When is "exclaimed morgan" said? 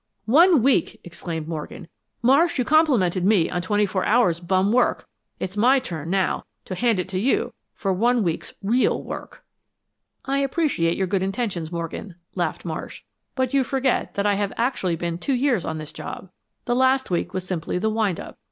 1.03-1.87